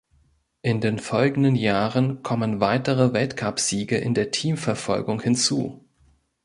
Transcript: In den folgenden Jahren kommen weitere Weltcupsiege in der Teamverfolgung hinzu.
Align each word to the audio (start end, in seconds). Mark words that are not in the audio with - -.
In 0.63 0.81
den 0.81 0.97
folgenden 0.97 1.53
Jahren 1.55 2.23
kommen 2.23 2.59
weitere 2.59 3.13
Weltcupsiege 3.13 3.99
in 3.99 4.15
der 4.15 4.31
Teamverfolgung 4.31 5.21
hinzu. 5.21 5.85